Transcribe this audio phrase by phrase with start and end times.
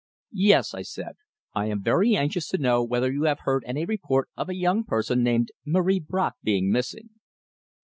[0.33, 1.13] "Yes," I said.
[1.53, 5.21] "I am very anxious to know whether you have any report of a young person
[5.21, 7.09] named Marie Bracq being missing."